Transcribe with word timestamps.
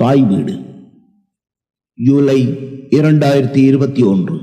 தாய் 0.00 0.22
வீடு. 0.22 0.58
ஜூலை 1.94 2.48
இரண்டாயிரத்தி 2.90 3.56
இருபத்தி 3.56 4.02
ஒன்று. 4.02 4.40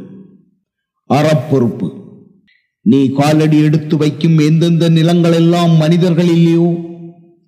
அறப்பொறுப்பு 1.14 1.94
நீ 2.82 3.10
காலடி 3.10 3.64
எடுத்து 3.64 3.98
வைக்கும் 3.98 4.38
எந்தெந்த 4.38 4.90
நிலங்கள் 4.90 5.34
எல்லாம் 5.34 5.72
மனிதர்கள் 5.72 6.26
இல்லையோ 6.26 6.76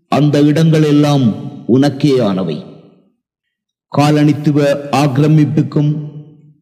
அந்த 0.07 0.41
இடங்கள் 0.41 0.83
எல்லாம் 0.83 1.33
உனக்கேயானவை. 1.67 2.63
காலனித்துவ 3.97 4.77
ஆக்கிரமிப்புக்கும் 4.91 5.91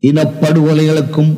இனப்படுகொலைகளுக்கும் 0.02 1.38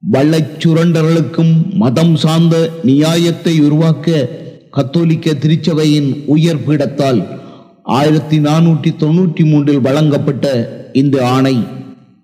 வள்ளச் 0.00 0.66
சுரண்டர்களுக்கும் 0.66 1.74
மதம் 1.74 2.16
சார்ந்த 2.16 2.70
நியாயத்தை 2.82 3.60
உருவாக்க 3.60 4.28
கத்தோலிக்க 4.70 5.32
திருச்சபையின் 5.34 6.24
உயர் 6.26 6.68
பீடத்தால் 6.68 7.42
ஆயிரத்தி 7.86 8.38
நானூற்றி 8.38 8.90
தொண்ணூற்றி 8.96 9.44
மூன்றில் 9.50 9.80
வழங்கப்பட்ட 9.80 10.52
இந்த 10.92 11.26
ஆணை 11.26 11.56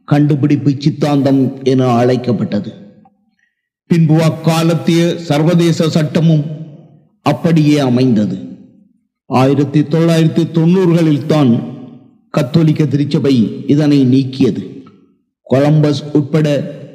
கண்டுபிடிப்பு 0.04 0.74
சித்தாந்தம் 0.78 1.62
என 1.62 1.86
அழைக்கப்பட்டது. 1.86 2.70
பின்பு 3.86 4.22
அக்காலத்திய 4.22 5.16
சர்வதேச 5.18 5.88
சட்டமும் 5.88 6.44
அப்படியே 7.22 7.78
அமைந்தது. 7.78 8.36
ஆயிரத்தி 9.26 9.80
தொள்ளாயிரத்தி 9.80 10.44
தொண்ணூறுகளில் 10.50 11.26
தான் 11.26 11.52
கத்தோலிக்க 12.30 12.86
திருச்சபை 12.86 13.64
இதனை 13.66 14.04
நீக்கியது. 14.04 14.62
கொலம்பஸ் 15.42 16.02
உட்பட 16.12 16.48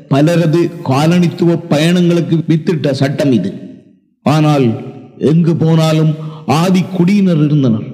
பலரது 0.10 0.70
காலனித்துவ 0.90 1.58
பயணங்களுக்கு 1.72 2.36
வித்திட்ட 2.48 2.91
சட்டம் 2.91 3.32
இது. 3.32 3.52
ஆனால் 4.22 4.66
எங்கு 5.18 5.55
போனாலும் 5.55 6.16
ஆதி 6.46 6.84
குடியினர் 6.98 7.44
இருந்தனர். 7.46 7.94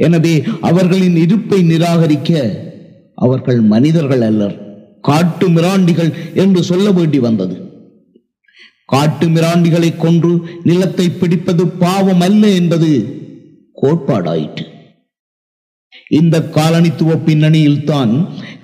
எனவே 0.00 0.34
அவர்களின் 0.60 1.16
இருப்பை 1.16 1.58
நிராகரிக்க 1.62 2.30
அவர்கள் 3.14 3.60
மனிதர்கள் 3.72 4.24
அல்லர். 4.28 4.56
காட்டு 5.00 5.46
மிராண்டிகள் 5.48 6.10
என்று 6.34 6.60
சொல்ல 6.62 6.86
வேண்டி 6.90 7.18
வந்தது. 7.18 7.56
காட்டு 8.92 9.26
மிராண்டிகளை 9.28 9.90
கொன்று 9.96 10.32
நிலத்தை 10.62 11.06
பிடிப்பது 11.10 11.64
பாவம் 11.82 12.20
அல்ல 12.20 12.42
என்பது 12.60 12.90
கோட்பாடாயிற்று. 13.82 14.64
இந்த 16.10 16.36
காலனித்துவ 16.56 17.12
பின்னணியில் 17.26 17.84
தான் 17.84 18.12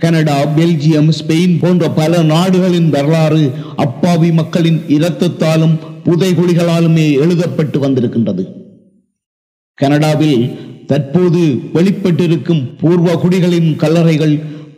கனடா 0.02 0.38
பெல்ஜியம் 0.56 1.10
ஸ்பெயின் 1.18 1.54
போன்ற 1.60 1.84
பல 1.90 2.22
நாடுகளின் 2.32 2.90
வரலாறு 2.90 3.42
அப்பாவி 3.84 4.30
மக்களின் 4.32 4.80
இரத்தத்தாலும் 4.96 5.76
புதைகுழிகளாலுமே 6.06 7.06
எழுதப்பட்டு 7.22 7.78
வந்திருக்கின்றது. 7.78 8.44
கனடாவில் 9.78 10.44
தற்போது 10.90 11.42
வெளிப்பட்டிருக்கும் 11.74 12.62
பூர்வ 12.80 13.08
குடிகளின் 13.14 13.68
கல்லறைகள் 13.82 14.34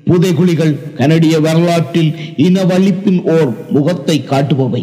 புதைகுழிகள் 0.07 0.75
கனடிய 0.95 1.35
வரலாற்றில் 1.41 2.11
இனவழிப்பின் 2.37 3.21
ஓர் 3.37 3.51
முகத்தை 3.71 4.17
காட்டுபவை. 4.21 4.83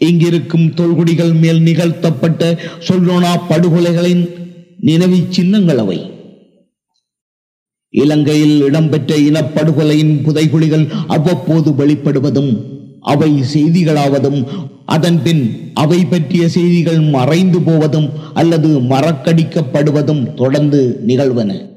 இங்கிருக்கும் 0.00 0.66
தொல்குடிகள் 0.78 1.34
மேல் 1.40 1.60
நிகழ்த்தப்பட்ட 1.60 2.42
சொல்றோனா 2.88 3.32
படுகொலைகளின் 3.48 4.22
நினைவு 4.80 5.18
சின்னங்கள் 5.28 5.78
அவை. 5.78 5.98
இலங்கையில் 7.94 8.56
இடம்பெற்ற 8.60 9.16
இனப்படுகொலையின் 9.28 10.14
புதைகுழிகள் 10.24 10.86
அவ்வப்போது 11.06 11.70
வெளிப்படுவதும் 11.80 12.52
அவை 13.00 13.42
செய்திகளாவதும் 13.54 14.46
அதன் 14.86 15.22
பின் 15.22 15.70
அவை 15.74 16.04
பற்றிய 16.04 16.48
செய்திகள் 16.48 17.00
மறைந்து 17.00 17.60
போவதும் 17.60 18.10
அல்லது 18.34 18.80
மறக்கடிக்கப்படுவதும் 18.80 20.34
தொடர்ந்து 20.34 21.00
நிகழ்வன. 21.06 21.68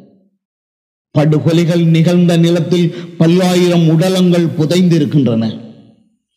படுகொலைகள் 1.11 1.85
நிகழ்ந்த 1.85 2.37
நிலத்தில் 2.37 2.93
பல்லாயிரம் 3.17 3.89
உடலங்கள் 3.89 4.45
புதைந்திருக்கின்றன. 4.45 5.61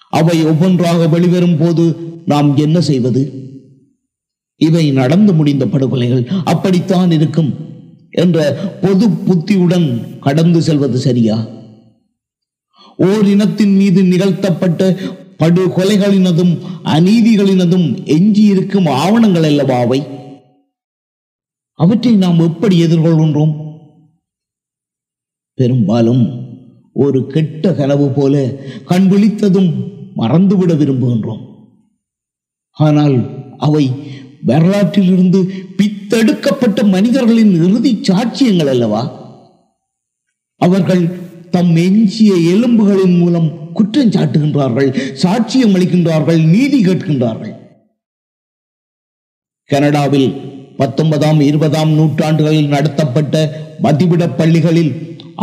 அவை 0.08 0.44
ஒவ்வொன்றாக 0.44 1.08
வெளிவரும் 1.08 1.56
போது 1.58 1.96
நாம் 2.26 2.56
என்ன 2.56 2.80
செய்வது? 2.80 3.44
இவை 4.56 4.90
நடந்து 4.90 5.32
முடிந்த 5.32 5.66
படுகொலைகள் 5.66 6.26
அப்படித்தான் 6.44 7.10
இருக்கும் 7.10 7.54
என்ற 8.10 8.52
பொது 8.80 9.08
புத்தியுடன் 9.08 10.18
கடந்து 10.20 10.62
செல்வது 10.62 10.98
சரியா? 10.98 11.46
ஓர் 12.98 13.26
இனத்தின் 13.26 13.76
மீது 13.76 14.02
நிகழ்த்தப்பட்ட 14.02 14.96
படுகொலைகளினதும் 15.38 16.58
அநீதிகளினதும் 16.84 18.04
எஞ்சியிருக்கும் 18.04 18.86
ஆவணங்கள் 18.86 19.42
அல்லவா 19.42 19.78
அவை? 19.78 20.06
அவற்றை 21.72 22.14
நாம் 22.14 22.38
எப்படி 22.38 22.82
எதிர்கொள்கின்றோம்? 22.82 23.54
பெரும்பாலும் 25.54 26.52
ஒரு 26.92 27.26
கெட்ட 27.26 27.74
கனவு 27.74 28.08
போல 28.08 28.34
கண் 28.84 29.08
விழித்ததும் 29.12 29.70
மறந்துவிட 30.16 30.74
விரும்புகின்றோம். 30.74 31.42
ஆனால் 32.72 33.16
அவை 33.58 33.90
வரலாற்றிலிருந்து 34.46 35.40
பித்தெடுக்கப்பட்ட 35.76 36.88
மனிதர்களின் 36.88 37.54
இறுதி 37.54 38.00
சாட்சியங்கள் 38.02 38.68
அல்லவா? 38.68 39.24
அவர்கள் 40.60 41.25
தம் 41.56 41.76
எஞ்சிய 41.84 42.32
எலும்புகளின் 42.54 43.16
மூலம் 43.18 43.48
குற்றம் 43.78 44.12
சாட்டுகின்றார்கள் 44.14 44.88
சாட்சியம் 45.22 45.74
அளிக்கின்றார்கள் 45.76 46.40
நீதி 46.54 46.78
கேட்கின்றார்கள். 46.86 47.54
கனடாவில் 49.70 50.28
பத்தொன்பதாம் 50.80 51.40
இருபதாம் 51.40 51.92
நூற்றாண்டுகளில் 51.98 52.72
நடத்தப்பட்ட 52.74 53.34
மதிவிட 53.84 54.24
பள்ளிகளில் 54.36 54.92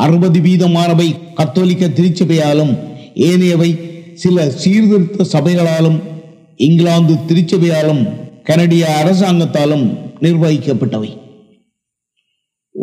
அறுபது 0.03 0.39
வீதமானவை 0.39 1.07
கத்தோலிக்க 1.39 1.85
திருச்சபையாலும் 1.97 2.73
ஏனையவை 3.29 3.71
சில 4.13 4.45
சீர்திருத்த 4.61 5.27
சபைகளாலும் 5.33 5.99
இங்கிலாந்து 6.67 7.13
திருச்சபையாலும் 7.29 8.03
கனடிய 8.43 8.85
அரசாங்கத்தாலும் 9.01 9.85
நிர்வகிக்கப்பட்டவை. 10.21 11.11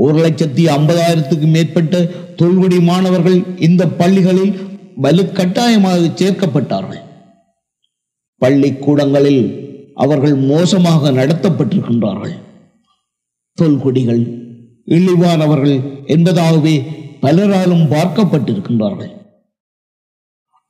ஒரு 0.03 0.16
லட்சத்தி 0.25 0.65
ஐம்பதாயிரத்துக்கு 0.77 1.47
மேற்பட்ட 1.55 2.03
தொல்குடி 2.41 2.78
மாணவர்கள் 2.91 3.38
இந்த 3.69 3.83
பள்ளிகளில் 4.00 4.53
வலுக்கட்டாயமாக 5.05 6.11
சேர்க்கப்பட்டார்கள். 6.21 7.03
பள்ளிக்கூடங்களில் 8.43 9.43
அவர்கள் 10.05 10.37
மோசமாக 10.53 11.10
நடத்தப்பட்டிருக்கின்றார்கள். 11.19 12.34
தொல்குடிகள் 13.59 14.22
இழிவானவர்கள் 14.97 15.78
என்பதாகவே 16.15 16.77
பலராலும் 17.25 17.84
பார்க்கப்பட்டிருக்கின்றார்கள். 17.94 19.12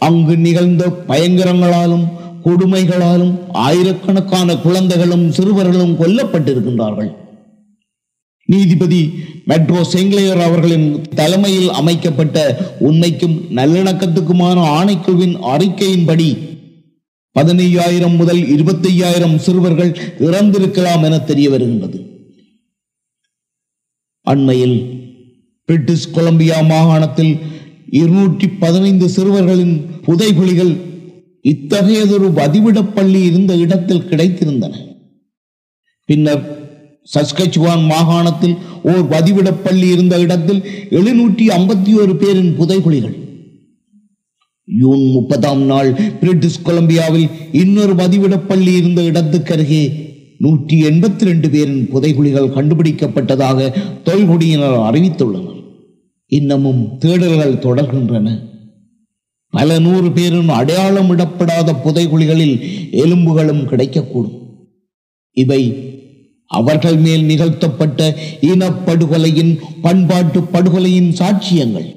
அங்கு 0.07 0.35
நிகழ்ந்த 0.47 0.85
பயங்கரங்களாலும் 1.11 2.07
கொடுமைகளாலும் 2.45 3.35
ஆயிரக்கணக்கான 3.67 4.57
குழந்தைகளும் 4.67 5.27
சிறுவர்களும் 5.37 5.99
கொல்லப்பட்டிருக்கின்றார்கள். 6.03 7.11
நீதிபதி 8.53 9.01
மெட்ரோ 9.45 9.81
செங்லேயர் 9.93 10.43
அவர்களின் 10.47 10.87
தலைமையில் 11.15 11.71
அமைக்கப்பட்ட 11.81 12.37
உண்மைக்கும் 12.89 13.37
நல்லிணக்கத்துக்குமான 13.59 14.59
ஆணைக்குழுவின் 14.79 15.37
அறிக்கையின்படி 15.53 16.29
பதினையாயிரம் 17.37 18.17
முதல் 18.17 18.43
இருபத்தையாயிரம் 18.55 19.37
சிறுவர்கள் 19.39 19.93
இறந்திருக்கலாம் 20.29 21.05
என 21.09 21.19
தெரிய 21.21 21.49
வருகின்றது. 21.51 21.99
அண்மையில் 24.27 24.79
பிரிட்டிஷ் 25.65 26.11
கொலம்பியா 26.11 26.59
மாகாணத்தில் 26.73 27.35
இருநூற்றி 28.01 28.49
பதினைந்து 28.63 29.07
சிறுவர்களின் 29.09 29.77
புதைகுழிகள் 30.07 30.73
இத்தகையதொரு 31.45 32.29
வதிவிடப்பள்ளி 32.39 33.21
இருந்த 33.31 33.53
இடத்தில் 33.65 34.09
கிடைத்திருந்தன. 34.11 34.75
பின்னர் 36.09 36.43
சஸ்கச்சுவான் 37.15 37.85
மாகாணத்தில் 37.87 38.57
ஓர் 38.83 39.05
வதிவிடப்பள்ளி 39.09 39.87
இருந்த 39.93 40.19
இடத்தில் 40.19 40.61
எழுநூற்றி 40.91 41.47
ஐம்பத்தி 41.57 41.93
ஒரு 41.95 42.17
பேரின் 42.17 42.53
புதைகுழிகள். 42.59 43.17
ஜூன் 44.65 45.05
முப்பதாம் 45.11 45.63
நாள் 45.63 45.91
பிரிட்டிஷ் 46.21 46.63
கொலம்பியாவில் 46.65 47.31
இன்னொரு 47.53 47.95
வதிவிடப்பள்ளி 47.95 48.77
இருந்த 48.77 49.03
இடத்துக்கருகே 49.03 49.83
நூற்றி 50.39 50.77
எண்பத்தி 50.83 51.25
ரெண்டு 51.25 51.51
பேரின் 51.51 51.89
புதைகுழிகள் 51.95 52.55
கண்டுபிடிக்கப்பட்டதாக 52.57 53.59
தொல்குடியினர் 54.05 54.79
அறிவித்துள்ளனர். 54.91 55.59
இன்னமும் 56.27 56.83
தேடல்கள் 57.05 57.61
தொடர்கின்றன. 57.67 58.29
பல 59.51 59.79
நூறு 59.79 60.13
பேரின் 60.13 60.49
அடையாளமிடப்படாத 60.49 61.75
புதைகுழிகளில் 61.85 62.57
எலும்புகளும் 62.91 63.67
கிடைக்கக்கூடும். 63.69 64.37
இவை 65.33 65.63
அவர்கள் 66.51 66.97
மேல் 66.97 67.23
நிகழ்த்தப்பட்ட 67.23 68.01
இனப்படுகொலையின் 68.41 69.53
பண்பாட்டு 69.83 70.41
படுகொலையின் 70.41 71.11
சாட்சியங்கள். 71.19 71.89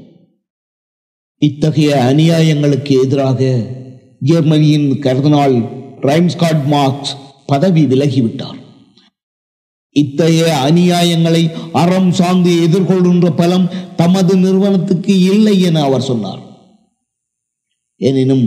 இத்தகைய 1.42 1.92
அநியாயங்களுக்கு 2.10 2.94
எதிராக 3.04 3.40
ஜெர்மனியின் 4.20 4.90
கர்தனால் 5.06 5.56
ரைம்ஸ்காட் 6.02 6.66
மார்க்ஸ் 6.66 7.14
பதவி 7.46 7.84
விலகிவிட்டார். 7.86 8.60
இத்தகைய 9.96 10.46
அநியாயங்களை 10.68 11.42
அறம் 11.72 12.12
சார்ந்து 12.12 12.52
எதிர்கொள்கின்ற 12.66 13.28
பலம் 13.36 13.68
தமது 13.96 14.34
நிறுவனத்துக்கு 14.38 15.16
இல்லை 15.32 15.62
என 15.62 15.82
அவர் 15.82 16.08
சொன்னார். 16.12 16.42
எனினும் 18.02 18.46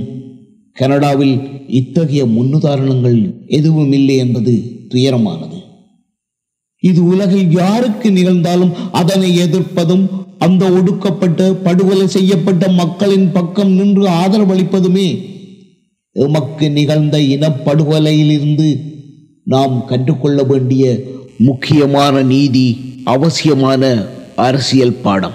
கனடாவில் 0.72 1.36
இத்தகைய 1.80 2.24
முன்னுதாரணங்கள் 2.24 3.20
எதுவும் 3.46 3.92
இல்லை 3.92 4.16
என்பது 4.16 4.54
துயரமானது. 4.88 5.55
இது 6.80 7.04
உலகில் 7.04 7.50
யாருக்கு 7.50 8.10
நிகழ்ந்தாலும் 8.10 8.72
அதனை 8.92 9.36
எதிர்ப்பதும் 9.36 10.08
அந்த 10.38 10.70
ஒடுக்கப்பட்ட 10.70 11.52
படுகொலை 11.52 12.06
செய்யப்பட்ட 12.06 12.68
மக்களின் 12.68 13.32
பக்கம் 13.32 13.70
நின்று 13.70 14.08
ஆதரவளிப்பதுமே 14.08 15.08
எமக்கு 16.12 16.70
நிகழ்ந்த 16.70 17.18
இனப்படுகொலையிலிருந்து 17.18 18.68
நாம் 19.44 19.84
கற்றுக்கொள்ள 19.84 20.42
வேண்டிய 20.42 21.00
முக்கியமான 21.38 22.22
நீதி 22.22 22.78
அவசியமான 23.04 24.06
அரசியல் 24.36 25.00
பாடம். 25.02 25.34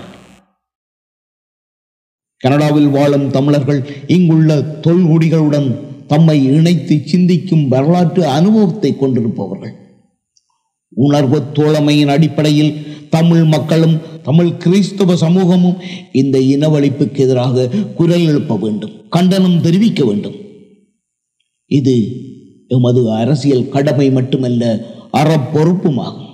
கனடாவில் 2.37 2.89
வாழும் 2.89 3.31
தமிழர்கள் 3.31 3.81
இங்குள்ள 4.07 4.57
தொல்குடிகளுடன் 4.57 5.69
தம்மை 6.07 6.45
இணைத்து 6.45 7.01
சிந்திக்கும் 7.05 7.67
வரலாற்று 7.67 8.25
அனுபவத்தை 8.27 8.97
கொண்டிருப்பவர்கள். 8.97 9.80
உணர்வு 10.95 11.51
தோழமையின் 11.53 12.07
அடிப்படையில் 12.07 12.73
தமிழ் 13.09 13.43
மக்களும் 13.43 13.99
தமிழ் 14.23 14.57
கிறிஸ்தவ 14.57 15.15
சமூகமும் 15.15 15.77
இந்த 16.11 16.39
இனவழிப்புக்கு 16.39 17.17
எதிராக 17.17 17.69
குரல் 17.95 18.25
எழுப்ப 18.25 18.55
வேண்டும் 18.55 18.91
கண்டனம் 19.09 19.61
தெரிவிக்க 19.61 20.05
வேண்டும். 20.05 20.35
இது 21.67 21.95
எமது 22.67 23.11
அரசியல் 23.11 23.69
கடமை 23.69 24.09
மட்டுமல்ல 24.09 24.85
அறப்பொறுப்புமாகும் 25.13 26.30